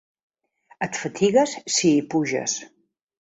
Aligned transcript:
Et 0.85 0.97
fatigues 1.01 1.53
si 1.75 1.91
hi 1.97 2.01
puges. 2.15 2.57